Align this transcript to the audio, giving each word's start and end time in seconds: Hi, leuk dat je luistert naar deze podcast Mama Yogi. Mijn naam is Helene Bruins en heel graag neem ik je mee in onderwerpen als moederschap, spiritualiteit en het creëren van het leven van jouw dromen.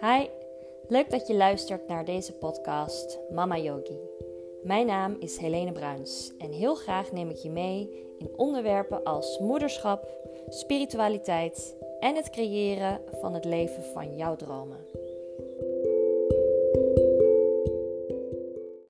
Hi, 0.00 0.26
leuk 0.88 1.10
dat 1.10 1.26
je 1.26 1.34
luistert 1.34 1.88
naar 1.88 2.04
deze 2.04 2.32
podcast 2.32 3.18
Mama 3.30 3.58
Yogi. 3.58 3.98
Mijn 4.62 4.86
naam 4.86 5.16
is 5.18 5.36
Helene 5.36 5.72
Bruins 5.72 6.32
en 6.38 6.52
heel 6.52 6.74
graag 6.74 7.12
neem 7.12 7.28
ik 7.28 7.36
je 7.36 7.50
mee 7.50 8.06
in 8.18 8.28
onderwerpen 8.36 9.02
als 9.02 9.38
moederschap, 9.38 10.08
spiritualiteit 10.48 11.76
en 11.98 12.16
het 12.16 12.30
creëren 12.30 13.00
van 13.20 13.34
het 13.34 13.44
leven 13.44 13.82
van 13.82 14.16
jouw 14.16 14.36
dromen. 14.36 14.86